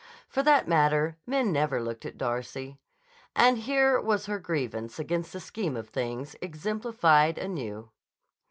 [0.27, 2.79] For that matter, men never looked at Darcy.
[3.35, 7.91] And here was her grievance against the scheme of things exemplified anew.